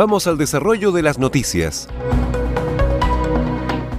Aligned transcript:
Vamos 0.00 0.26
al 0.26 0.38
desarrollo 0.38 0.92
de 0.92 1.02
las 1.02 1.18
noticias. 1.18 1.86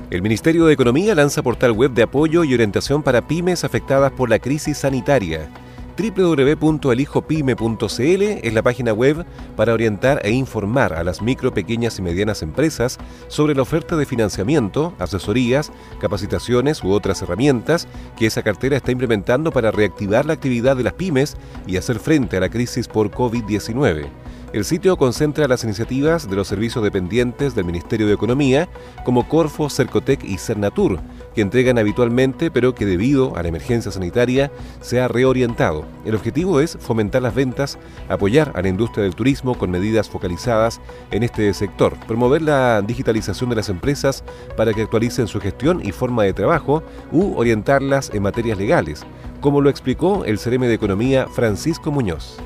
El 0.09 0.23
Ministerio 0.23 0.66
de 0.66 0.73
Economía 0.73 1.13
lanza 1.13 1.44
portal 1.44 1.73
web 1.73 1.91
de 1.91 2.02
apoyo 2.02 2.44
y 2.44 2.55
orientación 2.55 3.03
para 3.03 3.27
pymes 3.27 3.63
afectadas 3.63 4.11
por 4.11 4.27
la 4.27 4.39
crisis 4.39 4.79
sanitaria 4.79 5.47
www.elijopyme.cl 5.95 8.47
es 8.47 8.53
la 8.53 8.63
página 8.63 8.94
web 8.94 9.25
para 9.55 9.73
orientar 9.73 10.22
e 10.23 10.31
informar 10.31 10.94
a 10.94 11.03
las 11.03 11.22
micro, 11.22 11.53
pequeñas 11.53 11.99
y 11.99 12.02
medianas 12.02 12.41
empresas 12.41 12.97
sobre 13.27 13.53
la 13.53 13.61
oferta 13.61 13.95
de 13.95 14.07
financiamiento, 14.07 14.95
asesorías, 14.97 15.72
capacitaciones 15.99 16.83
u 16.83 16.94
otras 16.94 17.22
herramientas 17.22 17.88
que 18.17 18.25
esa 18.25 18.41
cartera 18.41 18.77
está 18.77 18.91
implementando 18.91 19.52
para 19.52 19.69
reactivar 19.69 20.25
la 20.25 20.33
actividad 20.33 20.75
de 20.75 20.83
las 20.83 20.94
pymes 20.94 21.38
y 21.67 21.77
hacer 21.77 21.99
frente 21.99 22.38
a 22.38 22.39
la 22.39 22.49
crisis 22.49 22.88
por 22.88 23.11
COVID-19. 23.11 24.09
El 24.53 24.66
sitio 24.66 24.97
concentra 24.97 25.47
las 25.47 25.63
iniciativas 25.63 26.30
de 26.30 26.35
los 26.35 26.49
servicios 26.49 26.83
dependientes 26.83 27.55
del 27.55 27.63
Ministerio 27.63 28.05
de 28.05 28.13
Economía, 28.13 28.67
como 29.05 29.30
Corfo, 29.30 29.69
Cercotec 29.69 30.25
y 30.25 30.38
Cernatur, 30.38 30.99
que 31.33 31.39
entregan 31.39 31.77
habitualmente, 31.77 32.52
pero 32.52 32.75
que 32.75 32.85
debido 32.85 33.38
a 33.38 33.44
la 33.44 33.47
emergencia 33.47 33.94
sanitaria 33.94 34.52
se 34.81 34.99
ha 34.99 35.07
reorientado. 35.07 35.85
El 36.03 36.16
objetivo 36.16 36.59
es 36.59 36.77
fomentar 36.81 37.22
las 37.22 37.33
ventas, 37.33 37.79
apoyar 38.09 38.52
a 38.53 38.61
la 38.61 38.67
industria 38.67 39.05
del 39.05 39.16
turismo 39.16 39.57
con 39.57 39.72
medidas 39.72 40.09
focalizadas 40.09 40.81
en 41.11 41.23
este 41.23 41.53
sector, 41.53 41.97
promover 42.05 42.41
la 42.41 42.81
digitalización 42.81 43.49
de 43.52 43.55
las 43.55 43.69
empresas 43.69 44.22
para 44.57 44.73
que 44.73 44.81
actualicen 44.81 45.27
su 45.27 45.39
gestión 45.39 45.79
y 45.81 45.94
forma 45.94 46.23
de 46.23 46.33
trabajo, 46.33 46.83
u 47.13 47.38
orientarlas 47.38 48.11
en 48.13 48.23
materias 48.23 48.57
legales, 48.57 49.03
como 49.39 49.61
lo 49.61 49.69
explicó 49.69 50.25
el 50.25 50.38
CRM 50.38 50.63
de 50.63 50.73
Economía 50.73 51.27
Francisco 51.27 51.89
Muñoz. 51.89 52.38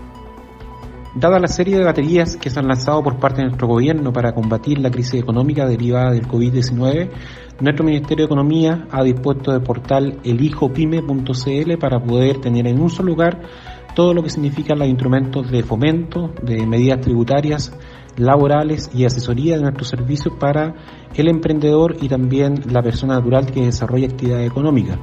Dada 1.16 1.39
la 1.39 1.47
serie 1.47 1.77
de 1.77 1.85
baterías 1.85 2.35
que 2.35 2.49
se 2.49 2.59
han 2.59 2.67
lanzado 2.67 3.02
por 3.02 3.17
parte 3.21 3.38
de 3.38 3.47
nuestro 3.47 3.69
gobierno 3.69 4.11
para 4.11 4.33
combatir 4.33 4.80
la 4.80 4.91
crisis 4.91 5.21
económica 5.21 5.66
derivada 5.66 6.11
del 6.11 6.27
COVID-19, 6.27 7.09
nuestro 7.61 7.85
Ministerio 7.85 8.23
de 8.23 8.33
Economía 8.33 8.85
ha 8.91 9.02
dispuesto 9.02 9.55
el 9.55 9.61
portal 9.61 10.19
elijopyme.cl 10.25 11.77
para 11.80 12.04
poder 12.04 12.42
tener 12.42 12.67
en 12.67 12.81
un 12.81 12.89
solo 12.89 13.11
lugar 13.11 13.42
todo 13.95 14.14
lo 14.14 14.23
que 14.23 14.30
significan 14.30 14.77
los 14.77 14.89
instrumentos 14.89 15.49
de 15.49 15.64
fomento, 15.64 16.33
de 16.43 16.67
medidas 16.67 16.99
tributarias, 16.99 17.71
laborales 18.17 18.89
y 18.93 19.05
asesoría 19.05 19.55
de 19.55 19.61
nuestros 19.61 19.87
servicios 19.87 20.36
para 20.37 20.75
el 21.14 21.30
emprendedor 21.30 21.95
y 22.02 22.09
también 22.09 22.55
la 22.70 22.81
persona 22.81 23.15
natural 23.15 23.45
que 23.45 23.61
desarrolla 23.61 24.08
actividad 24.08 24.43
económica. 24.43 24.99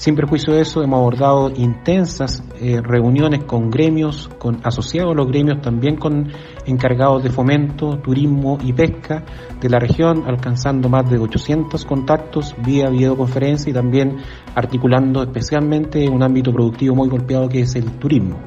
Sin 0.00 0.14
perjuicio 0.16 0.54
de 0.54 0.62
eso, 0.62 0.82
hemos 0.82 0.98
abordado 0.98 1.50
intensas 1.54 2.42
eh, 2.58 2.80
reuniones 2.82 3.44
con 3.44 3.68
gremios, 3.68 4.30
con 4.38 4.58
asociados 4.64 5.12
a 5.12 5.14
los 5.14 5.26
gremios, 5.26 5.60
también 5.60 5.96
con 5.96 6.32
encargados 6.64 7.22
de 7.22 7.28
fomento, 7.28 7.98
turismo 7.98 8.56
y 8.62 8.72
pesca 8.72 9.22
de 9.60 9.68
la 9.68 9.78
región, 9.78 10.24
alcanzando 10.26 10.88
más 10.88 11.10
de 11.10 11.18
800 11.18 11.84
contactos 11.84 12.56
vía 12.64 12.88
videoconferencia 12.88 13.68
y 13.68 13.74
también 13.74 14.16
articulando 14.54 15.22
especialmente 15.22 16.08
un 16.08 16.22
ámbito 16.22 16.50
productivo 16.50 16.94
muy 16.94 17.10
golpeado 17.10 17.50
que 17.50 17.60
es 17.60 17.74
el 17.74 17.84
turismo. 17.98 18.38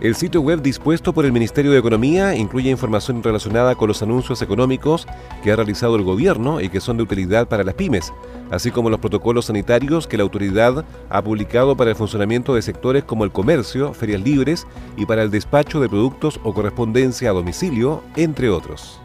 El 0.00 0.14
sitio 0.14 0.40
web 0.42 0.62
dispuesto 0.62 1.12
por 1.12 1.24
el 1.24 1.32
Ministerio 1.32 1.72
de 1.72 1.78
Economía 1.78 2.36
incluye 2.36 2.70
información 2.70 3.20
relacionada 3.20 3.74
con 3.74 3.88
los 3.88 4.00
anuncios 4.00 4.40
económicos 4.42 5.08
que 5.42 5.50
ha 5.50 5.56
realizado 5.56 5.96
el 5.96 6.04
gobierno 6.04 6.60
y 6.60 6.68
que 6.68 6.80
son 6.80 6.98
de 6.98 7.02
utilidad 7.02 7.48
para 7.48 7.64
las 7.64 7.74
pymes, 7.74 8.12
así 8.52 8.70
como 8.70 8.90
los 8.90 9.00
protocolos 9.00 9.46
sanitarios 9.46 10.06
que 10.06 10.16
la 10.16 10.22
autoridad 10.22 10.84
ha 11.10 11.22
publicado 11.22 11.76
para 11.76 11.90
el 11.90 11.96
funcionamiento 11.96 12.54
de 12.54 12.62
sectores 12.62 13.02
como 13.02 13.24
el 13.24 13.32
comercio, 13.32 13.92
ferias 13.92 14.22
libres 14.22 14.68
y 14.96 15.04
para 15.04 15.24
el 15.24 15.32
despacho 15.32 15.80
de 15.80 15.88
productos 15.88 16.38
o 16.44 16.54
correspondencia 16.54 17.30
a 17.30 17.32
domicilio, 17.32 18.04
entre 18.14 18.50
otros. 18.50 19.00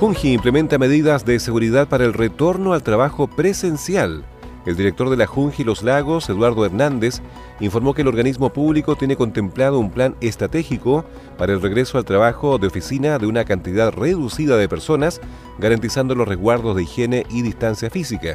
Junji 0.00 0.32
implementa 0.32 0.76
medidas 0.76 1.24
de 1.24 1.38
seguridad 1.38 1.86
para 1.86 2.04
el 2.04 2.14
retorno 2.14 2.72
al 2.72 2.82
trabajo 2.82 3.28
presencial 3.28 4.24
el 4.68 4.76
director 4.76 5.08
de 5.08 5.16
la 5.16 5.26
Junji 5.26 5.64
Los 5.64 5.82
Lagos, 5.82 6.28
Eduardo 6.28 6.66
Hernández, 6.66 7.22
informó 7.58 7.94
que 7.94 8.02
el 8.02 8.08
organismo 8.08 8.52
público 8.52 8.96
tiene 8.96 9.16
contemplado 9.16 9.78
un 9.78 9.90
plan 9.90 10.14
estratégico 10.20 11.06
para 11.38 11.54
el 11.54 11.62
regreso 11.62 11.96
al 11.96 12.04
trabajo 12.04 12.58
de 12.58 12.66
oficina 12.66 13.18
de 13.18 13.26
una 13.26 13.46
cantidad 13.46 13.90
reducida 13.90 14.58
de 14.58 14.68
personas, 14.68 15.22
garantizando 15.58 16.14
los 16.14 16.28
resguardos 16.28 16.76
de 16.76 16.82
higiene 16.82 17.24
y 17.30 17.40
distancia 17.40 17.88
física. 17.88 18.34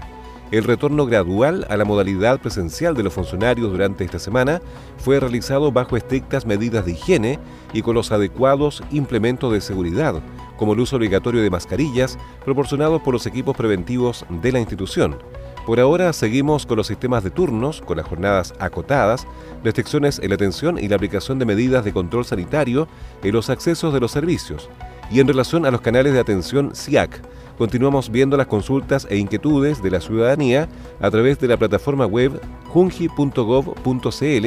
El 0.49 0.63
retorno 0.63 1.05
gradual 1.05 1.67
a 1.69 1.77
la 1.77 1.85
modalidad 1.85 2.39
presencial 2.39 2.95
de 2.95 3.03
los 3.03 3.13
funcionarios 3.13 3.71
durante 3.71 4.03
esta 4.03 4.17
semana 4.17 4.59
fue 4.97 5.19
realizado 5.19 5.71
bajo 5.71 5.97
estrictas 5.97 6.47
medidas 6.47 6.83
de 6.83 6.93
higiene 6.93 7.39
y 7.73 7.83
con 7.83 7.93
los 7.93 8.11
adecuados 8.11 8.81
implementos 8.89 9.53
de 9.53 9.61
seguridad, 9.61 10.15
como 10.57 10.73
el 10.73 10.79
uso 10.79 10.95
obligatorio 10.95 11.43
de 11.43 11.51
mascarillas 11.51 12.17
proporcionados 12.43 13.03
por 13.03 13.13
los 13.13 13.27
equipos 13.27 13.55
preventivos 13.55 14.25
de 14.41 14.51
la 14.51 14.59
institución. 14.59 15.17
Por 15.65 15.79
ahora 15.79 16.11
seguimos 16.11 16.65
con 16.65 16.75
los 16.75 16.87
sistemas 16.87 17.23
de 17.23 17.29
turnos, 17.29 17.81
con 17.81 17.95
las 17.95 18.05
jornadas 18.05 18.53
acotadas, 18.59 19.25
restricciones 19.63 20.19
en 20.19 20.29
la 20.29 20.35
atención 20.35 20.77
y 20.77 20.89
la 20.89 20.97
aplicación 20.97 21.39
de 21.39 21.45
medidas 21.45 21.85
de 21.85 21.93
control 21.93 22.25
sanitario 22.25 22.89
en 23.23 23.33
los 23.33 23.49
accesos 23.49 23.93
de 23.93 24.01
los 24.01 24.11
servicios. 24.11 24.69
Y 25.09 25.21
en 25.21 25.27
relación 25.27 25.65
a 25.65 25.71
los 25.71 25.79
canales 25.79 26.11
de 26.11 26.19
atención 26.19 26.75
SIAC, 26.75 27.21
continuamos 27.57 28.11
viendo 28.11 28.35
las 28.35 28.47
consultas 28.47 29.07
e 29.09 29.15
inquietudes 29.15 29.81
de 29.81 29.91
la 29.91 30.01
ciudadanía 30.01 30.67
a 30.99 31.09
través 31.09 31.39
de 31.39 31.47
la 31.47 31.55
plataforma 31.55 32.05
web 32.07 32.41
jungi.gov.cl 32.67 34.45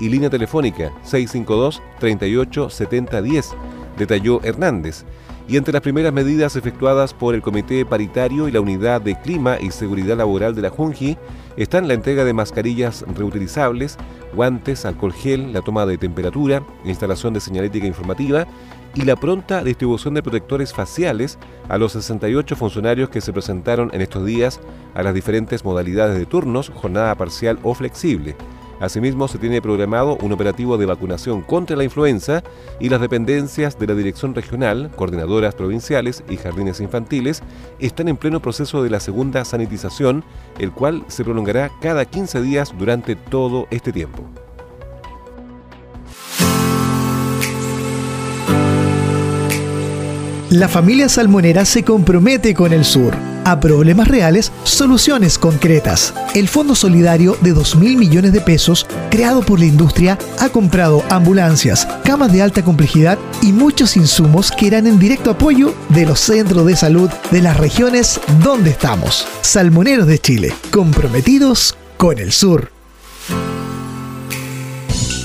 y 0.00 0.08
línea 0.08 0.28
telefónica 0.28 0.92
652 1.02 1.82
38 1.98 2.68
70 2.68 3.22
10, 3.22 3.50
detalló 3.96 4.42
Hernández 4.42 5.06
y 5.48 5.56
entre 5.56 5.72
las 5.72 5.80
primeras 5.80 6.12
medidas 6.12 6.56
efectuadas 6.56 7.14
por 7.14 7.34
el 7.34 7.40
Comité 7.40 7.86
Paritario 7.86 8.48
y 8.48 8.52
la 8.52 8.60
Unidad 8.60 9.00
de 9.00 9.18
Clima 9.18 9.56
y 9.58 9.70
Seguridad 9.70 10.18
Laboral 10.18 10.54
de 10.54 10.60
la 10.60 10.68
Junji 10.68 11.16
están 11.56 11.88
la 11.88 11.94
entrega 11.94 12.24
de 12.24 12.34
mascarillas 12.34 13.02
reutilizables, 13.16 13.96
guantes, 14.34 14.84
alcohol 14.84 15.14
gel, 15.14 15.54
la 15.54 15.62
toma 15.62 15.86
de 15.86 15.96
temperatura, 15.96 16.62
instalación 16.84 17.32
de 17.32 17.40
señalética 17.40 17.86
informativa 17.86 18.46
y 18.94 19.02
la 19.02 19.16
pronta 19.16 19.64
distribución 19.64 20.12
de 20.12 20.22
protectores 20.22 20.74
faciales 20.74 21.38
a 21.70 21.78
los 21.78 21.92
68 21.92 22.54
funcionarios 22.54 23.08
que 23.08 23.22
se 23.22 23.32
presentaron 23.32 23.90
en 23.94 24.02
estos 24.02 24.26
días 24.26 24.60
a 24.94 25.02
las 25.02 25.14
diferentes 25.14 25.64
modalidades 25.64 26.18
de 26.18 26.26
turnos, 26.26 26.70
jornada 26.74 27.14
parcial 27.14 27.58
o 27.62 27.72
flexible. 27.72 28.36
Asimismo, 28.80 29.26
se 29.28 29.38
tiene 29.38 29.60
programado 29.60 30.16
un 30.22 30.32
operativo 30.32 30.78
de 30.78 30.86
vacunación 30.86 31.42
contra 31.42 31.76
la 31.76 31.84
influenza 31.84 32.42
y 32.78 32.88
las 32.88 33.00
dependencias 33.00 33.78
de 33.78 33.86
la 33.86 33.94
Dirección 33.94 34.34
Regional, 34.34 34.90
coordinadoras 34.94 35.54
provinciales 35.54 36.22
y 36.28 36.36
jardines 36.36 36.80
infantiles 36.80 37.42
están 37.80 38.08
en 38.08 38.16
pleno 38.16 38.40
proceso 38.40 38.82
de 38.82 38.90
la 38.90 39.00
segunda 39.00 39.44
sanitización, 39.44 40.24
el 40.58 40.72
cual 40.72 41.04
se 41.08 41.24
prolongará 41.24 41.70
cada 41.80 42.04
15 42.04 42.40
días 42.42 42.72
durante 42.78 43.16
todo 43.16 43.66
este 43.70 43.92
tiempo. 43.92 44.22
La 50.50 50.68
familia 50.68 51.10
salmonera 51.10 51.66
se 51.66 51.84
compromete 51.84 52.54
con 52.54 52.72
el 52.72 52.84
sur 52.84 53.14
a 53.48 53.60
problemas 53.60 54.08
reales 54.08 54.52
soluciones 54.64 55.38
concretas. 55.38 56.12
El 56.34 56.48
Fondo 56.48 56.74
Solidario 56.74 57.36
de 57.40 57.52
2 57.52 57.76
mil 57.76 57.96
millones 57.96 58.32
de 58.32 58.42
pesos, 58.42 58.86
creado 59.10 59.40
por 59.40 59.58
la 59.58 59.64
industria, 59.64 60.18
ha 60.38 60.50
comprado 60.50 61.02
ambulancias, 61.08 61.88
camas 62.04 62.30
de 62.30 62.42
alta 62.42 62.62
complejidad 62.62 63.18
y 63.40 63.52
muchos 63.52 63.96
insumos 63.96 64.52
que 64.52 64.66
irán 64.66 64.86
en 64.86 64.98
directo 64.98 65.30
apoyo 65.30 65.74
de 65.88 66.04
los 66.04 66.20
centros 66.20 66.66
de 66.66 66.76
salud 66.76 67.10
de 67.30 67.40
las 67.40 67.56
regiones 67.56 68.20
donde 68.42 68.70
estamos. 68.70 69.26
Salmoneros 69.40 70.06
de 70.06 70.18
Chile, 70.18 70.54
comprometidos 70.70 71.74
con 71.96 72.18
el 72.18 72.32
sur. 72.32 72.77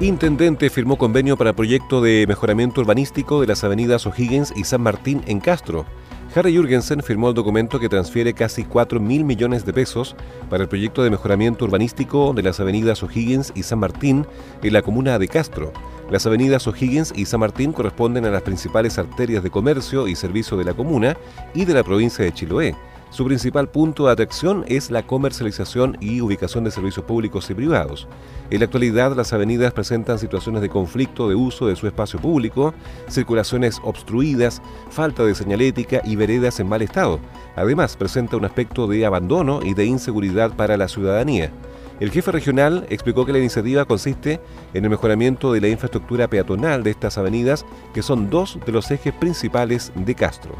Intendente 0.00 0.70
firmó 0.70 0.98
convenio 0.98 1.36
para 1.36 1.52
proyecto 1.52 2.00
de 2.00 2.26
mejoramiento 2.26 2.80
urbanístico 2.80 3.40
de 3.40 3.46
las 3.46 3.62
avenidas 3.62 4.06
O'Higgins 4.06 4.52
y 4.56 4.64
San 4.64 4.82
Martín 4.82 5.22
en 5.26 5.38
Castro. 5.38 5.86
Harry 6.34 6.52
Jürgensen 6.52 7.00
firmó 7.00 7.28
el 7.28 7.34
documento 7.34 7.78
que 7.78 7.88
transfiere 7.88 8.34
casi 8.34 8.64
4 8.64 8.98
mil 8.98 9.24
millones 9.24 9.64
de 9.64 9.72
pesos 9.72 10.16
para 10.50 10.64
el 10.64 10.68
proyecto 10.68 11.04
de 11.04 11.10
mejoramiento 11.10 11.64
urbanístico 11.64 12.32
de 12.34 12.42
las 12.42 12.58
avenidas 12.58 13.04
O'Higgins 13.04 13.52
y 13.54 13.62
San 13.62 13.78
Martín 13.78 14.26
en 14.64 14.72
la 14.72 14.82
comuna 14.82 15.16
de 15.20 15.28
Castro. 15.28 15.72
Las 16.10 16.26
avenidas 16.26 16.66
O'Higgins 16.66 17.12
y 17.14 17.26
San 17.26 17.38
Martín 17.38 17.72
corresponden 17.72 18.24
a 18.24 18.30
las 18.30 18.42
principales 18.42 18.98
arterias 18.98 19.44
de 19.44 19.50
comercio 19.50 20.08
y 20.08 20.16
servicio 20.16 20.56
de 20.56 20.64
la 20.64 20.74
comuna 20.74 21.16
y 21.54 21.66
de 21.66 21.74
la 21.74 21.84
provincia 21.84 22.24
de 22.24 22.32
Chiloé. 22.34 22.74
Su 23.14 23.24
principal 23.24 23.68
punto 23.68 24.06
de 24.06 24.12
atracción 24.12 24.64
es 24.66 24.90
la 24.90 25.06
comercialización 25.06 25.96
y 26.00 26.20
ubicación 26.20 26.64
de 26.64 26.72
servicios 26.72 27.06
públicos 27.06 27.48
y 27.48 27.54
privados. 27.54 28.08
En 28.50 28.58
la 28.58 28.64
actualidad, 28.64 29.14
las 29.14 29.32
avenidas 29.32 29.72
presentan 29.72 30.18
situaciones 30.18 30.62
de 30.62 30.68
conflicto 30.68 31.28
de 31.28 31.36
uso 31.36 31.68
de 31.68 31.76
su 31.76 31.86
espacio 31.86 32.18
público, 32.18 32.74
circulaciones 33.08 33.78
obstruidas, 33.84 34.60
falta 34.90 35.24
de 35.24 35.36
señalética 35.36 36.02
y 36.04 36.16
veredas 36.16 36.58
en 36.58 36.68
mal 36.68 36.82
estado. 36.82 37.20
Además, 37.54 37.96
presenta 37.96 38.36
un 38.36 38.46
aspecto 38.46 38.88
de 38.88 39.06
abandono 39.06 39.60
y 39.62 39.74
de 39.74 39.84
inseguridad 39.84 40.56
para 40.56 40.76
la 40.76 40.88
ciudadanía. 40.88 41.52
El 42.00 42.10
jefe 42.10 42.32
regional 42.32 42.84
explicó 42.90 43.24
que 43.24 43.32
la 43.32 43.38
iniciativa 43.38 43.84
consiste 43.84 44.40
en 44.72 44.82
el 44.82 44.90
mejoramiento 44.90 45.52
de 45.52 45.60
la 45.60 45.68
infraestructura 45.68 46.26
peatonal 46.26 46.82
de 46.82 46.90
estas 46.90 47.16
avenidas, 47.16 47.64
que 47.94 48.02
son 48.02 48.28
dos 48.28 48.58
de 48.66 48.72
los 48.72 48.90
ejes 48.90 49.14
principales 49.14 49.92
de 49.94 50.16
Castro 50.16 50.56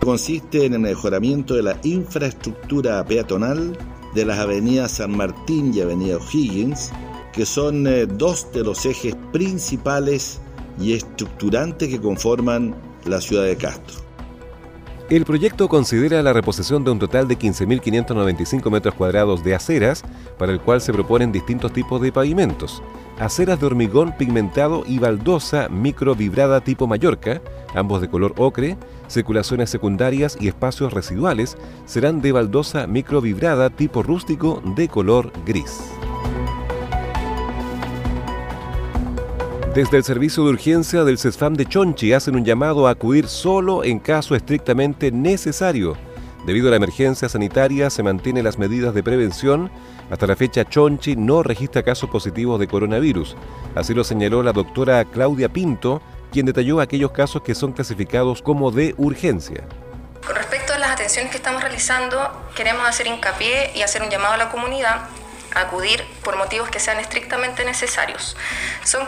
consiste 0.00 0.64
en 0.64 0.74
el 0.74 0.80
mejoramiento 0.80 1.54
de 1.54 1.62
la 1.62 1.78
infraestructura 1.82 3.04
peatonal 3.04 3.76
de 4.14 4.24
las 4.24 4.38
avenidas 4.38 4.92
San 4.92 5.16
Martín 5.16 5.72
y 5.74 5.80
Avenida 5.80 6.16
O'Higgins, 6.16 6.90
que 7.32 7.44
son 7.44 7.86
eh, 7.86 8.06
dos 8.06 8.50
de 8.52 8.64
los 8.64 8.86
ejes 8.86 9.14
principales 9.32 10.40
y 10.80 10.94
estructurantes 10.94 11.88
que 11.88 12.00
conforman 12.00 12.74
la 13.04 13.20
ciudad 13.20 13.44
de 13.44 13.56
Castro. 13.56 14.06
El 15.08 15.24
proyecto 15.24 15.68
considera 15.68 16.20
la 16.20 16.32
reposición 16.32 16.82
de 16.82 16.90
un 16.90 16.98
total 16.98 17.28
de 17.28 17.38
15.595 17.38 18.70
metros 18.72 18.94
cuadrados 18.94 19.44
de 19.44 19.54
aceras, 19.54 20.02
para 20.36 20.50
el 20.50 20.60
cual 20.60 20.80
se 20.80 20.92
proponen 20.92 21.30
distintos 21.30 21.72
tipos 21.72 22.00
de 22.00 22.10
pavimentos. 22.10 22.82
Aceras 23.20 23.60
de 23.60 23.66
hormigón 23.66 24.16
pigmentado 24.18 24.82
y 24.84 24.98
baldosa 24.98 25.68
microvibrada 25.68 26.60
tipo 26.60 26.88
Mallorca, 26.88 27.40
ambos 27.72 28.00
de 28.00 28.08
color 28.08 28.34
ocre, 28.36 28.76
circulaciones 29.08 29.70
secundarias 29.70 30.36
y 30.40 30.48
espacios 30.48 30.92
residuales 30.92 31.56
serán 31.84 32.20
de 32.20 32.32
baldosa 32.32 32.86
microvibrada 32.86 33.70
tipo 33.70 34.02
rústico 34.02 34.62
de 34.76 34.88
color 34.88 35.32
gris. 35.44 35.80
Desde 39.76 39.98
el 39.98 40.04
servicio 40.04 40.42
de 40.44 40.50
urgencia 40.52 41.04
del 41.04 41.18
CESFAM 41.18 41.52
de 41.52 41.66
Chonchi 41.66 42.14
hacen 42.14 42.34
un 42.34 42.46
llamado 42.46 42.86
a 42.86 42.92
acudir 42.92 43.26
solo 43.26 43.84
en 43.84 43.98
caso 43.98 44.34
estrictamente 44.34 45.12
necesario. 45.12 45.98
Debido 46.46 46.68
a 46.68 46.70
la 46.70 46.76
emergencia 46.76 47.28
sanitaria 47.28 47.90
se 47.90 48.02
mantienen 48.02 48.44
las 48.44 48.58
medidas 48.58 48.94
de 48.94 49.02
prevención. 49.02 49.70
Hasta 50.10 50.26
la 50.26 50.34
fecha 50.34 50.64
Chonchi 50.64 51.14
no 51.16 51.42
registra 51.42 51.82
casos 51.82 52.08
positivos 52.08 52.58
de 52.58 52.68
coronavirus. 52.68 53.36
Así 53.74 53.92
lo 53.92 54.02
señaló 54.02 54.42
la 54.42 54.52
doctora 54.52 55.04
Claudia 55.04 55.52
Pinto, 55.52 56.00
quien 56.32 56.46
detalló 56.46 56.80
aquellos 56.80 57.12
casos 57.12 57.42
que 57.42 57.54
son 57.54 57.72
clasificados 57.72 58.42
como 58.42 58.70
de 58.70 58.94
urgencia. 58.96 59.64
Con 60.26 60.34
respecto 60.34 60.72
a 60.72 60.78
las 60.78 60.90
atenciones 60.90 61.30
que 61.30 61.36
estamos 61.36 61.62
realizando, 61.62 62.18
queremos 62.54 62.86
hacer 62.86 63.06
hincapié 63.06 63.72
y 63.74 63.82
hacer 63.82 64.02
un 64.02 64.10
llamado 64.10 64.34
a 64.34 64.36
la 64.36 64.50
comunidad 64.50 65.02
a 65.54 65.60
acudir 65.60 66.04
por 66.22 66.36
motivos 66.36 66.68
que 66.68 66.80
sean 66.80 66.98
estrictamente 66.98 67.64
necesarios. 67.64 68.36
Son 68.84 69.06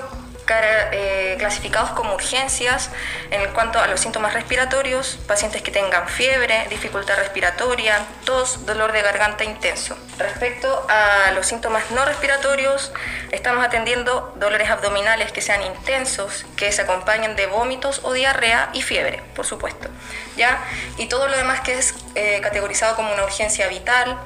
eh, 0.51 1.37
clasificados 1.39 1.91
como 1.91 2.15
urgencias 2.15 2.91
en 3.31 3.53
cuanto 3.53 3.79
a 3.79 3.87
los 3.87 4.01
síntomas 4.01 4.35
respiratorios, 4.35 5.19
pacientes 5.27 5.63
que 5.63 5.71
tengan 5.71 6.09
fiebre, 6.09 6.67
dificultad 6.71 7.17
respiratoria, 7.17 8.07
tos, 8.25 8.67
dolor 8.67 8.93
de 8.93 9.03
garganta 9.03 9.45
intenso. 9.45 9.97
Respecto 10.19 10.87
a 10.89 11.33
los 11.33 11.47
síntomas 11.47 11.91
no 11.91 12.05
respiratorios, 12.05 12.93
estamos 13.31 13.65
atendiendo 13.65 14.35
dolores 14.37 14.71
abdominales 14.71 15.33
que 15.33 15.41
sean 15.41 15.63
intensos, 15.63 16.45
que 16.57 16.73
se 16.73 16.83
acompañen 16.83 17.37
de 17.37 17.47
vómitos 17.47 18.01
o 18.03 18.13
diarrea 18.13 18.71
y 18.73 18.83
fiebre, 18.83 19.23
por 19.35 19.47
supuesto. 19.47 19.89
¿ya? 20.37 20.65
Y 20.97 21.07
todo 21.07 21.29
lo 21.29 21.37
demás 21.37 21.61
que 21.61 21.79
es 21.79 21.95
eh, 22.15 22.41
categorizado 22.43 22.97
como 22.97 23.13
una 23.13 23.25
urgencia 23.25 23.69
vital, 23.69 24.17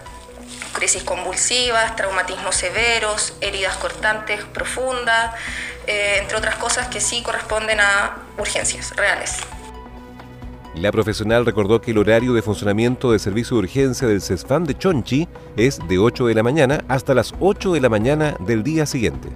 crisis 0.72 1.02
convulsivas, 1.02 1.96
traumatismos 1.96 2.54
severos, 2.54 3.34
heridas 3.40 3.76
cortantes 3.76 4.44
profundas, 4.44 5.34
eh, 5.86 6.18
entre 6.20 6.36
otras 6.36 6.56
cosas 6.56 6.88
que 6.88 7.00
sí 7.00 7.22
corresponden 7.22 7.80
a 7.80 8.16
urgencias 8.38 8.94
reales. 8.96 9.38
La 10.74 10.90
profesional 10.90 11.44
recordó 11.44 11.82
que 11.82 11.90
el 11.90 11.98
horario 11.98 12.32
de 12.32 12.40
funcionamiento 12.40 13.12
de 13.12 13.18
servicio 13.18 13.56
de 13.56 13.64
urgencia 13.64 14.08
del 14.08 14.22
CESFAM 14.22 14.64
de 14.64 14.76
Chonchi 14.76 15.28
es 15.56 15.78
de 15.86 15.98
8 15.98 16.26
de 16.26 16.34
la 16.34 16.42
mañana 16.42 16.82
hasta 16.88 17.12
las 17.12 17.34
8 17.40 17.74
de 17.74 17.80
la 17.80 17.90
mañana 17.90 18.36
del 18.40 18.62
día 18.62 18.86
siguiente. 18.86 19.28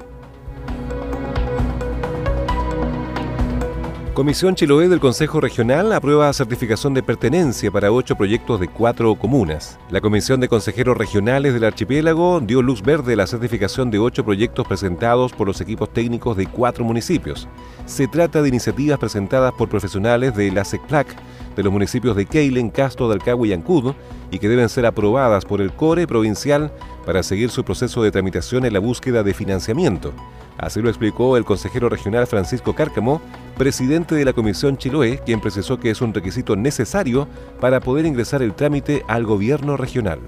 Comisión 4.17 4.55
Chiloé 4.55 4.89
del 4.89 4.99
Consejo 4.99 5.43
Regional 5.43 5.93
aprueba 5.93 6.33
certificación 6.33 6.95
de 6.95 7.03
pertenencia 7.03 7.71
para 7.71 7.93
ocho 7.93 8.17
proyectos 8.17 8.59
de 8.59 8.67
cuatro 8.67 9.15
comunas. 9.15 9.79
La 9.91 10.01
Comisión 10.01 10.41
de 10.41 10.49
Consejeros 10.49 10.97
Regionales 10.97 11.53
del 11.53 11.65
Archipiélago 11.65 12.41
dio 12.41 12.63
luz 12.63 12.81
verde 12.81 13.13
a 13.13 13.17
la 13.17 13.27
certificación 13.27 13.91
de 13.91 13.99
ocho 13.99 14.25
proyectos 14.25 14.67
presentados 14.67 15.35
por 15.35 15.47
los 15.47 15.61
equipos 15.61 15.93
técnicos 15.93 16.35
de 16.39 16.47
cuatro 16.47 16.83
municipios. 16.83 17.47
Se 17.85 18.09
trata 18.09 18.41
de 18.41 18.49
iniciativas 18.49 18.99
presentadas 18.99 19.53
por 19.53 19.69
profesionales 19.69 20.35
de 20.35 20.51
la 20.51 20.65
SECPLAC, 20.65 21.15
de 21.55 21.63
los 21.63 21.71
municipios 21.71 22.17
de 22.17 22.25
Keilen, 22.25 22.71
Castro, 22.71 23.11
Dalcagua 23.11 23.47
y 23.47 23.53
Ancud, 23.53 23.93
y 24.31 24.39
que 24.39 24.49
deben 24.49 24.71
ser 24.71 24.87
aprobadas 24.87 25.45
por 25.45 25.61
el 25.61 25.75
CORE 25.75 26.07
provincial 26.07 26.73
para 27.07 27.23
seguir 27.23 27.51
su 27.51 27.65
proceso 27.65 28.03
de 28.03 28.11
tramitación 28.11 28.67
en 28.67 28.73
la 28.73 28.81
búsqueda 28.81 29.23
de 29.23 29.33
financiamiento. 29.33 30.13
Así 30.59 30.83
lo 30.83 30.89
explicó 30.89 31.37
el 31.37 31.45
consejero 31.45 31.89
regional 31.89 32.27
Francisco 32.27 32.75
Cárcamo, 32.75 33.23
presidente 33.57 34.17
de 34.17 34.25
la 34.25 34.33
Comisión 34.33 34.77
Chiloé, 34.77 35.21
quien 35.25 35.41
precisó 35.41 35.79
que 35.79 35.91
es 35.91 36.03
un 36.03 36.13
requisito 36.13 36.57
necesario 36.57 37.29
para 37.61 37.81
poder 37.81 38.05
ingresar 38.07 38.43
el 38.43 38.55
trámite 38.55 39.05
al 39.07 39.25
gobierno 39.25 39.77
regional. 39.77 40.19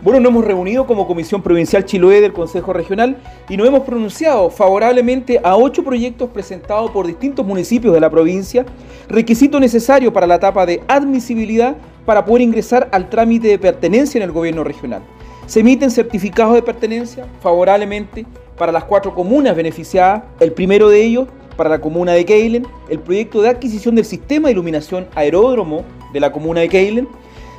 Bueno, 0.00 0.20
nos 0.20 0.30
hemos 0.30 0.44
reunido 0.44 0.86
como 0.86 1.06
Comisión 1.06 1.42
Provincial 1.42 1.86
Chiloé 1.86 2.20
del 2.20 2.34
Consejo 2.34 2.74
Regional 2.74 3.16
y 3.48 3.56
nos 3.56 3.66
hemos 3.66 3.84
pronunciado 3.84 4.50
favorablemente 4.50 5.40
a 5.42 5.56
ocho 5.56 5.82
proyectos 5.82 6.28
presentados 6.28 6.90
por 6.90 7.06
distintos 7.06 7.44
municipios 7.44 7.94
de 7.94 8.00
la 8.00 8.10
provincia, 8.10 8.66
requisito 9.08 9.58
necesario 9.58 10.12
para 10.12 10.26
la 10.26 10.34
etapa 10.34 10.66
de 10.66 10.82
admisibilidad 10.88 11.74
para 12.04 12.24
poder 12.26 12.42
ingresar 12.42 12.88
al 12.92 13.08
trámite 13.08 13.48
de 13.48 13.58
pertenencia 13.58 14.18
en 14.18 14.24
el 14.24 14.32
gobierno 14.32 14.62
regional. 14.62 15.02
Se 15.46 15.60
emiten 15.60 15.90
certificados 15.90 16.54
de 16.54 16.62
pertenencia 16.62 17.26
favorablemente 17.40 18.24
para 18.56 18.72
las 18.72 18.84
cuatro 18.84 19.14
comunas 19.14 19.54
beneficiadas, 19.54 20.22
el 20.40 20.52
primero 20.52 20.88
de 20.88 21.02
ellos 21.02 21.28
para 21.56 21.68
la 21.68 21.80
comuna 21.80 22.12
de 22.12 22.24
Keilen, 22.24 22.66
el 22.88 22.98
proyecto 22.98 23.42
de 23.42 23.50
adquisición 23.50 23.94
del 23.94 24.06
sistema 24.06 24.48
de 24.48 24.52
iluminación 24.52 25.06
aeródromo 25.14 25.84
de 26.12 26.20
la 26.20 26.32
comuna 26.32 26.60
de 26.60 26.68
Keilen. 26.68 27.08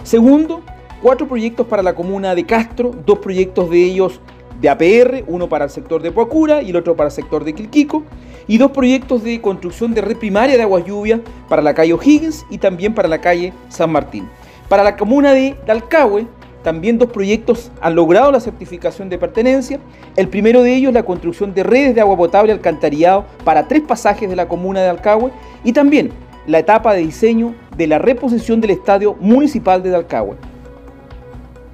Segundo, 0.04 0.62
cuatro 1.02 1.28
proyectos 1.28 1.68
para 1.68 1.84
la 1.84 1.94
comuna 1.94 2.34
de 2.34 2.46
Castro, 2.46 2.92
dos 3.06 3.20
proyectos 3.20 3.70
de 3.70 3.84
ellos 3.84 4.20
de 4.60 4.70
APR, 4.70 5.24
uno 5.28 5.48
para 5.48 5.66
el 5.66 5.70
sector 5.70 6.02
de 6.02 6.12
Puacura 6.12 6.64
y 6.64 6.72
el 6.72 6.76
otro 6.78 6.96
para 6.96 7.10
el 7.10 7.14
sector 7.14 7.44
de 7.44 7.54
Quilquico, 7.54 8.04
y 8.48 8.58
dos 8.58 8.72
proyectos 8.72 9.24
de 9.24 9.40
construcción 9.42 9.94
de 9.94 10.02
red 10.02 10.18
primaria 10.18 10.56
de 10.56 10.64
aguas 10.64 10.86
lluvias 10.86 11.20
para 11.48 11.62
la 11.62 11.74
calle 11.74 11.94
O'Higgins 11.94 12.46
y 12.50 12.58
también 12.58 12.96
para 12.96 13.08
la 13.08 13.22
calle 13.22 13.54
San 13.70 13.92
Martín. 13.92 14.28
Para 14.70 14.84
la 14.84 14.96
comuna 14.96 15.34
de 15.34 15.56
Dalcahue, 15.68 16.28
también 16.66 16.98
dos 16.98 17.12
proyectos 17.12 17.72
han 17.80 17.94
logrado 17.94 18.32
la 18.32 18.40
certificación 18.40 19.08
de 19.08 19.20
pertenencia. 19.20 19.80
El 20.16 20.28
primero 20.28 20.64
de 20.64 20.76
ellos, 20.76 20.92
la 20.92 21.04
construcción 21.04 21.54
de 21.54 21.62
redes 21.62 21.94
de 21.94 22.02
agua 22.02 22.18
potable 22.18 22.52
alcantarillado 22.52 23.24
para 23.44 23.68
tres 23.68 23.84
pasajes 23.84 24.28
de 24.28 24.36
la 24.36 24.48
comuna 24.48 24.82
de 24.82 24.88
Dalcahue 24.88 25.32
y 25.64 25.74
también 25.74 26.12
la 26.48 26.58
etapa 26.58 26.94
de 26.94 27.02
diseño 27.02 27.54
de 27.78 27.86
la 27.86 28.00
reposición 28.00 28.62
del 28.62 28.72
estadio 28.72 29.16
municipal 29.20 29.84
de 29.84 29.92
Dalcahue. 29.92 30.36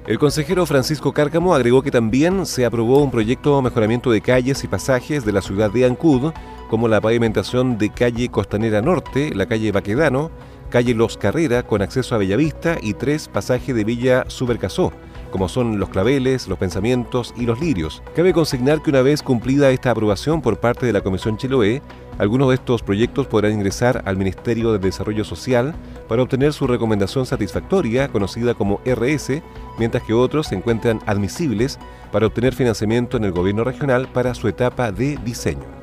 El 0.06 0.18
consejero 0.18 0.66
Francisco 0.66 1.12
Cárcamo 1.12 1.54
agregó 1.54 1.80
que 1.80 1.90
también 1.90 2.44
se 2.44 2.66
aprobó 2.66 3.02
un 3.02 3.10
proyecto 3.10 3.56
de 3.56 3.62
mejoramiento 3.62 4.10
de 4.10 4.20
calles 4.20 4.62
y 4.62 4.68
pasajes 4.68 5.24
de 5.24 5.32
la 5.32 5.40
ciudad 5.40 5.70
de 5.70 5.86
Ancud, 5.86 6.32
como 6.68 6.86
la 6.86 7.00
pavimentación 7.00 7.78
de 7.78 7.88
calle 7.88 8.28
Costanera 8.28 8.82
Norte, 8.82 9.34
la 9.34 9.46
calle 9.46 9.72
Baquedano, 9.72 10.30
calle 10.72 10.94
Los 10.94 11.18
Carrera 11.18 11.62
con 11.64 11.82
acceso 11.82 12.14
a 12.14 12.18
Bellavista 12.18 12.78
y 12.80 12.94
tres 12.94 13.28
pasajes 13.28 13.76
de 13.76 13.84
Villa 13.84 14.24
Subercasó, 14.28 14.90
como 15.30 15.50
son 15.50 15.78
los 15.78 15.90
claveles, 15.90 16.48
los 16.48 16.58
pensamientos 16.58 17.34
y 17.36 17.44
los 17.44 17.60
lirios. 17.60 18.02
Cabe 18.16 18.32
consignar 18.32 18.80
que 18.80 18.88
una 18.88 19.02
vez 19.02 19.22
cumplida 19.22 19.70
esta 19.70 19.90
aprobación 19.90 20.40
por 20.40 20.60
parte 20.60 20.86
de 20.86 20.94
la 20.94 21.02
Comisión 21.02 21.36
Chiloé, 21.36 21.82
algunos 22.16 22.48
de 22.48 22.54
estos 22.54 22.82
proyectos 22.82 23.26
podrán 23.26 23.52
ingresar 23.52 24.02
al 24.06 24.16
Ministerio 24.16 24.72
de 24.72 24.78
Desarrollo 24.78 25.24
Social 25.24 25.74
para 26.08 26.22
obtener 26.22 26.54
su 26.54 26.66
recomendación 26.66 27.26
satisfactoria, 27.26 28.08
conocida 28.08 28.54
como 28.54 28.80
RS, 28.86 29.42
mientras 29.78 30.02
que 30.04 30.14
otros 30.14 30.46
se 30.46 30.54
encuentran 30.54 31.00
admisibles 31.04 31.78
para 32.12 32.26
obtener 32.26 32.54
financiamiento 32.54 33.18
en 33.18 33.24
el 33.24 33.32
gobierno 33.32 33.62
regional 33.62 34.08
para 34.08 34.34
su 34.34 34.48
etapa 34.48 34.90
de 34.90 35.18
diseño. 35.22 35.81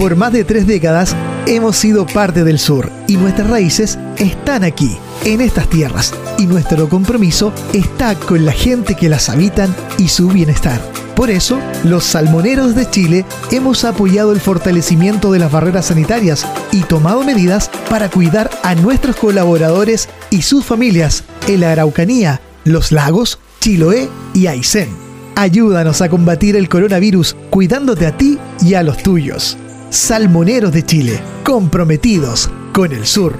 Por 0.00 0.16
más 0.16 0.32
de 0.32 0.44
tres 0.44 0.66
décadas 0.66 1.14
hemos 1.46 1.76
sido 1.76 2.06
parte 2.06 2.42
del 2.42 2.58
sur 2.58 2.90
y 3.06 3.18
nuestras 3.18 3.50
raíces 3.50 3.98
están 4.16 4.64
aquí, 4.64 4.96
en 5.26 5.42
estas 5.42 5.68
tierras, 5.68 6.14
y 6.38 6.46
nuestro 6.46 6.88
compromiso 6.88 7.52
está 7.74 8.14
con 8.14 8.46
la 8.46 8.52
gente 8.52 8.94
que 8.94 9.10
las 9.10 9.28
habitan 9.28 9.76
y 9.98 10.08
su 10.08 10.28
bienestar. 10.28 10.80
Por 11.14 11.28
eso, 11.28 11.58
los 11.84 12.04
salmoneros 12.04 12.74
de 12.74 12.88
Chile 12.88 13.26
hemos 13.50 13.84
apoyado 13.84 14.32
el 14.32 14.40
fortalecimiento 14.40 15.32
de 15.32 15.38
las 15.38 15.52
barreras 15.52 15.84
sanitarias 15.86 16.46
y 16.72 16.80
tomado 16.80 17.22
medidas 17.22 17.70
para 17.90 18.08
cuidar 18.08 18.48
a 18.62 18.74
nuestros 18.74 19.16
colaboradores 19.16 20.08
y 20.30 20.40
sus 20.40 20.64
familias 20.64 21.24
en 21.46 21.60
la 21.60 21.72
Araucanía, 21.72 22.40
los 22.64 22.90
lagos, 22.90 23.38
Chiloé 23.60 24.08
y 24.32 24.46
Aysén. 24.46 24.88
Ayúdanos 25.36 26.00
a 26.00 26.08
combatir 26.08 26.56
el 26.56 26.70
coronavirus 26.70 27.36
cuidándote 27.50 28.06
a 28.06 28.16
ti 28.16 28.38
y 28.62 28.72
a 28.72 28.82
los 28.82 29.02
tuyos. 29.02 29.58
Salmoneros 29.90 30.70
de 30.70 30.84
Chile, 30.84 31.20
comprometidos 31.42 32.48
con 32.72 32.92
el 32.92 33.04
sur. 33.04 33.34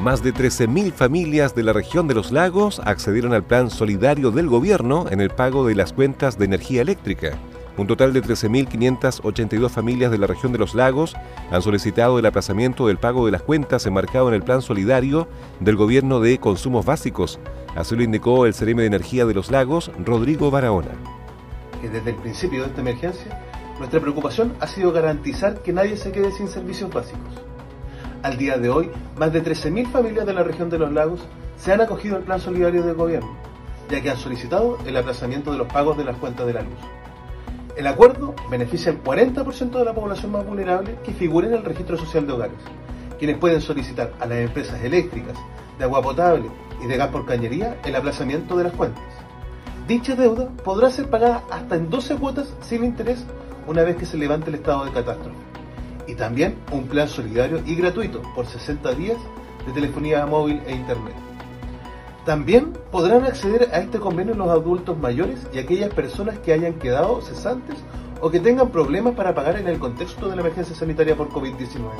Más 0.00 0.22
de 0.22 0.32
13.000 0.32 0.92
familias 0.92 1.56
de 1.56 1.64
la 1.64 1.72
región 1.72 2.06
de 2.06 2.14
los 2.14 2.30
lagos 2.30 2.80
accedieron 2.84 3.32
al 3.32 3.42
plan 3.42 3.68
solidario 3.68 4.30
del 4.30 4.46
gobierno 4.46 5.06
en 5.10 5.20
el 5.20 5.30
pago 5.30 5.66
de 5.66 5.74
las 5.74 5.92
cuentas 5.92 6.38
de 6.38 6.44
energía 6.44 6.82
eléctrica. 6.82 7.36
Un 7.76 7.88
total 7.88 8.12
de 8.12 8.22
13.582 8.22 9.70
familias 9.70 10.12
de 10.12 10.18
la 10.18 10.28
región 10.28 10.52
de 10.52 10.58
los 10.58 10.76
lagos 10.76 11.16
han 11.50 11.62
solicitado 11.62 12.20
el 12.20 12.26
aplazamiento 12.26 12.86
del 12.86 12.98
pago 12.98 13.26
de 13.26 13.32
las 13.32 13.42
cuentas 13.42 13.86
enmarcado 13.86 14.28
en 14.28 14.34
el 14.34 14.44
plan 14.44 14.62
solidario 14.62 15.26
del 15.58 15.74
gobierno 15.74 16.20
de 16.20 16.38
consumos 16.38 16.86
básicos. 16.86 17.40
Así 17.74 17.96
lo 17.96 18.04
indicó 18.04 18.46
el 18.46 18.54
CRM 18.54 18.76
de 18.76 18.86
Energía 18.86 19.26
de 19.26 19.34
los 19.34 19.50
Lagos, 19.50 19.90
Rodrigo 20.04 20.48
Barahona. 20.50 20.92
Desde 21.82 22.10
el 22.10 22.16
principio 22.16 22.62
de 22.62 22.68
esta 22.68 22.80
emergencia, 22.80 23.40
nuestra 23.78 24.00
preocupación 24.00 24.54
ha 24.60 24.68
sido 24.68 24.92
garantizar 24.92 25.60
que 25.60 25.72
nadie 25.72 25.96
se 25.96 26.12
quede 26.12 26.30
sin 26.30 26.46
servicios 26.46 26.92
básicos. 26.92 27.42
Al 28.22 28.38
día 28.38 28.58
de 28.58 28.70
hoy, 28.70 28.90
más 29.18 29.32
de 29.32 29.42
13.000 29.42 29.88
familias 29.90 30.24
de 30.24 30.32
la 30.32 30.44
región 30.44 30.70
de 30.70 30.78
los 30.78 30.92
lagos 30.92 31.20
se 31.56 31.72
han 31.72 31.80
acogido 31.80 32.16
al 32.16 32.22
plan 32.22 32.38
solidario 32.38 32.84
del 32.84 32.94
gobierno, 32.94 33.36
ya 33.90 34.00
que 34.00 34.10
han 34.10 34.18
solicitado 34.18 34.78
el 34.86 34.96
aplazamiento 34.96 35.50
de 35.50 35.58
los 35.58 35.66
pagos 35.66 35.98
de 35.98 36.04
las 36.04 36.16
cuentas 36.16 36.46
de 36.46 36.52
la 36.52 36.62
luz. 36.62 36.78
El 37.76 37.88
acuerdo 37.88 38.36
beneficia 38.50 38.92
al 38.92 39.02
40% 39.02 39.70
de 39.72 39.84
la 39.84 39.92
población 39.92 40.30
más 40.30 40.46
vulnerable 40.46 40.96
que 41.04 41.12
figura 41.12 41.48
en 41.48 41.54
el 41.54 41.64
registro 41.64 41.96
social 41.98 42.24
de 42.24 42.32
hogares, 42.34 42.58
quienes 43.18 43.36
pueden 43.38 43.60
solicitar 43.60 44.12
a 44.20 44.26
las 44.26 44.38
empresas 44.38 44.80
eléctricas, 44.82 45.36
de 45.78 45.84
agua 45.84 46.02
potable 46.02 46.50
y 46.82 46.86
de 46.86 46.96
gas 46.96 47.08
por 47.08 47.26
cañería 47.26 47.78
el 47.84 47.96
aplazamiento 47.96 48.56
de 48.56 48.64
las 48.64 48.72
cuentas. 48.72 49.02
Dicha 49.86 50.14
deuda 50.14 50.48
podrá 50.64 50.90
ser 50.90 51.10
pagada 51.10 51.42
hasta 51.50 51.76
en 51.76 51.90
12 51.90 52.16
cuotas 52.16 52.54
sin 52.62 52.84
interés 52.84 53.24
una 53.66 53.82
vez 53.82 53.96
que 53.96 54.06
se 54.06 54.16
levante 54.16 54.50
el 54.50 54.56
estado 54.56 54.84
de 54.84 54.92
catástrofe 54.92 55.36
y 56.06 56.14
también 56.14 56.56
un 56.70 56.86
plan 56.86 57.08
solidario 57.08 57.60
y 57.64 57.74
gratuito 57.74 58.22
por 58.34 58.46
60 58.46 58.92
días 58.94 59.18
de 59.66 59.72
telefonía 59.72 60.26
móvil 60.26 60.60
e 60.66 60.74
internet. 60.74 61.14
También 62.24 62.72
podrán 62.90 63.24
acceder 63.24 63.68
a 63.72 63.80
este 63.80 63.98
convenio 63.98 64.34
los 64.34 64.48
adultos 64.48 64.98
mayores 64.98 65.46
y 65.52 65.58
aquellas 65.58 65.92
personas 65.92 66.38
que 66.38 66.52
hayan 66.52 66.74
quedado 66.74 67.20
cesantes 67.20 67.76
o 68.20 68.30
que 68.30 68.40
tengan 68.40 68.70
problemas 68.70 69.14
para 69.14 69.34
pagar 69.34 69.56
en 69.56 69.68
el 69.68 69.78
contexto 69.78 70.28
de 70.28 70.36
la 70.36 70.40
emergencia 70.40 70.74
sanitaria 70.74 71.16
por 71.16 71.28
COVID-19. 71.28 71.90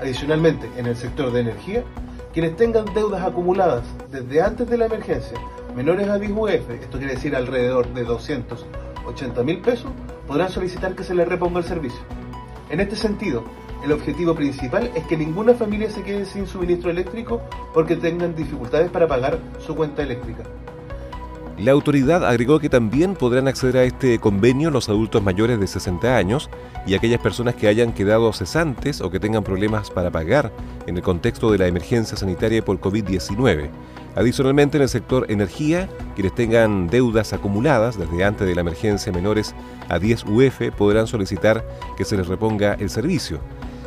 Adicionalmente, 0.00 0.70
en 0.76 0.86
el 0.86 0.96
sector 0.96 1.30
de 1.32 1.40
energía, 1.40 1.84
quienes 2.32 2.56
tengan 2.56 2.86
deudas 2.94 3.22
acumuladas 3.22 3.84
desde 4.10 4.40
antes 4.40 4.68
de 4.68 4.78
la 4.78 4.86
emergencia, 4.86 5.38
menores 5.76 6.08
a 6.08 6.18
10 6.18 6.32
UF, 6.32 6.70
esto 6.70 6.98
quiere 6.98 7.14
decir 7.14 7.36
alrededor 7.36 7.92
de 7.92 8.04
280 8.04 9.42
mil 9.42 9.60
pesos, 9.60 9.90
podrán 10.26 10.48
solicitar 10.48 10.94
que 10.94 11.04
se 11.04 11.14
les 11.14 11.28
reponga 11.28 11.58
el 11.58 11.64
servicio. 11.64 12.00
En 12.70 12.80
este 12.80 12.96
sentido, 12.96 13.44
el 13.84 13.92
objetivo 13.92 14.34
principal 14.34 14.90
es 14.94 15.04
que 15.06 15.16
ninguna 15.16 15.54
familia 15.54 15.90
se 15.90 16.02
quede 16.02 16.24
sin 16.24 16.46
suministro 16.46 16.90
eléctrico 16.90 17.42
porque 17.74 17.96
tengan 17.96 18.34
dificultades 18.34 18.90
para 18.90 19.06
pagar 19.06 19.38
su 19.58 19.74
cuenta 19.74 20.02
eléctrica. 20.02 20.44
La 21.58 21.72
autoridad 21.72 22.24
agregó 22.24 22.58
que 22.58 22.70
también 22.70 23.14
podrán 23.14 23.46
acceder 23.46 23.76
a 23.76 23.84
este 23.84 24.18
convenio 24.18 24.70
los 24.70 24.88
adultos 24.88 25.22
mayores 25.22 25.60
de 25.60 25.66
60 25.66 26.16
años 26.16 26.50
y 26.86 26.94
aquellas 26.94 27.20
personas 27.20 27.54
que 27.54 27.68
hayan 27.68 27.92
quedado 27.92 28.32
cesantes 28.32 29.00
o 29.00 29.10
que 29.10 29.20
tengan 29.20 29.44
problemas 29.44 29.90
para 29.90 30.10
pagar 30.10 30.50
en 30.86 30.96
el 30.96 31.02
contexto 31.02 31.52
de 31.52 31.58
la 31.58 31.66
emergencia 31.66 32.16
sanitaria 32.16 32.64
por 32.64 32.80
COVID-19. 32.80 33.68
Adicionalmente, 34.16 34.78
en 34.78 34.82
el 34.82 34.88
sector 34.88 35.26
energía, 35.30 35.88
quienes 36.14 36.34
tengan 36.34 36.88
deudas 36.88 37.32
acumuladas 37.32 37.98
desde 37.98 38.24
antes 38.24 38.46
de 38.46 38.54
la 38.54 38.62
emergencia 38.62 39.12
menores 39.12 39.54
a 39.88 39.98
10 39.98 40.24
UF 40.24 40.70
podrán 40.76 41.06
solicitar 41.06 41.64
que 41.96 42.04
se 42.04 42.16
les 42.16 42.28
reponga 42.28 42.74
el 42.74 42.90
servicio. 42.90 43.40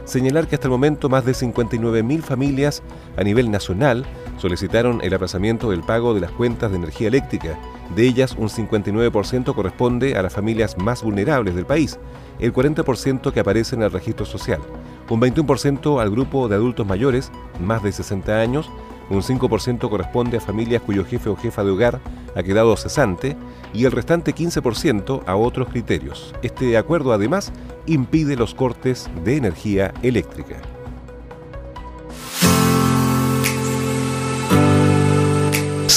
Señalar 0.05 0.47
que 0.47 0.55
hasta 0.55 0.67
el 0.67 0.71
momento 0.71 1.09
más 1.09 1.25
de 1.25 1.33
59.000 1.33 2.21
familias 2.21 2.83
a 3.17 3.23
nivel 3.23 3.49
nacional 3.49 4.05
solicitaron 4.37 4.99
el 5.03 5.13
aplazamiento 5.13 5.69
del 5.69 5.81
pago 5.81 6.13
de 6.13 6.21
las 6.21 6.31
cuentas 6.31 6.71
de 6.71 6.77
energía 6.77 7.07
eléctrica. 7.07 7.59
De 7.95 8.05
ellas, 8.05 8.35
un 8.37 8.49
59% 8.49 9.53
corresponde 9.53 10.15
a 10.15 10.21
las 10.21 10.33
familias 10.33 10.77
más 10.77 11.03
vulnerables 11.03 11.55
del 11.55 11.65
país, 11.65 11.99
el 12.39 12.53
40% 12.53 13.31
que 13.31 13.39
aparece 13.39 13.75
en 13.75 13.83
el 13.83 13.91
registro 13.91 14.25
social, 14.25 14.61
un 15.09 15.21
21% 15.21 16.01
al 16.01 16.09
grupo 16.09 16.47
de 16.47 16.55
adultos 16.55 16.85
mayores, 16.85 17.31
más 17.59 17.83
de 17.83 17.91
60 17.91 18.39
años, 18.39 18.69
un 19.09 19.21
5% 19.21 19.89
corresponde 19.89 20.37
a 20.37 20.41
familias 20.41 20.81
cuyo 20.81 21.05
jefe 21.05 21.29
o 21.29 21.35
jefa 21.35 21.63
de 21.63 21.71
hogar 21.71 21.99
ha 22.35 22.43
quedado 22.43 22.75
cesante 22.75 23.37
y 23.73 23.85
el 23.85 23.91
restante 23.91 24.33
15% 24.33 25.21
a 25.25 25.35
otros 25.35 25.69
criterios. 25.69 26.33
Este 26.41 26.75
acuerdo 26.77 27.13
además 27.13 27.53
impide 27.85 28.35
los 28.35 28.55
cortes 28.55 29.09
de 29.23 29.37
energía 29.37 29.93
eléctrica. 30.01 30.74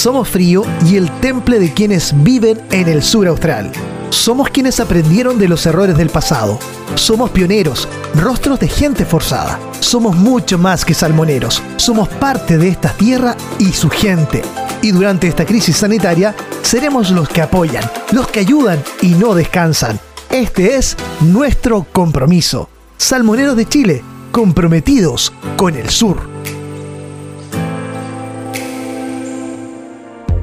Somos 0.09 0.31
frío 0.31 0.63
y 0.87 0.97
el 0.97 1.11
temple 1.21 1.59
de 1.59 1.75
quienes 1.75 2.15
viven 2.23 2.59
en 2.71 2.89
el 2.89 3.03
sur 3.03 3.29
austral. 3.29 3.71
Somos 4.09 4.49
quienes 4.49 4.81
aprendieron 4.81 5.39
de 5.39 5.49
los 5.49 5.67
errores 5.67 5.99
del 5.99 6.09
pasado. 6.09 6.59
Somos 6.95 7.29
pioneros, 7.29 7.87
rostros 8.15 8.59
de 8.59 8.69
gente 8.69 9.05
forzada. 9.05 9.61
Somos 9.81 10.17
mucho 10.17 10.57
más 10.57 10.87
que 10.87 10.95
salmoneros. 10.95 11.63
Somos 11.77 12.09
parte 12.09 12.57
de 12.57 12.69
esta 12.69 12.89
tierra 12.95 13.37
y 13.59 13.71
su 13.75 13.91
gente. 13.91 14.41
Y 14.81 14.93
durante 14.93 15.29
esta 15.29 15.45
crisis 15.45 15.77
sanitaria, 15.77 16.35
seremos 16.63 17.11
los 17.11 17.29
que 17.29 17.43
apoyan, 17.43 17.85
los 18.13 18.29
que 18.29 18.41
ayudan 18.41 18.83
y 19.03 19.09
no 19.09 19.35
descansan. 19.35 20.01
Este 20.31 20.77
es 20.77 20.97
nuestro 21.21 21.87
compromiso. 21.93 22.71
Salmoneros 22.97 23.57
de 23.57 23.67
Chile, 23.67 24.03
comprometidos 24.33 25.35
con 25.59 25.75
el 25.75 25.91
sur. 25.91 26.38